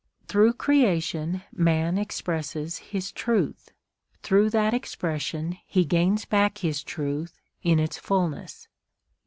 [0.25, 3.69] Through creation man expresses his truth;
[4.23, 8.67] through that expression he gains back his truth in its fulness.